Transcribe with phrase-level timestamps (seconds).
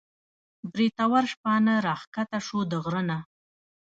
[0.71, 3.17] بریتور شپانه راکښته شو د غر نه